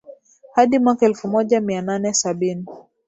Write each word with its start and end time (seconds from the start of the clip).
hadi 0.55 0.79
mwaka 0.79 1.05
elfu 1.05 1.27
moja 1.27 1.61
mia 1.61 1.81
nane 1.81 2.13
sabin 2.13 2.65